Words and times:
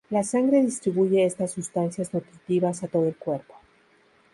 La 0.09 0.23
sangre 0.23 0.63
distribuye 0.63 1.23
estas 1.27 1.51
sustancias 1.51 2.11
nutritivas 2.11 2.81
a 2.83 2.87
todo 2.87 3.05
el 3.07 3.15
cuerpo. 3.15 3.53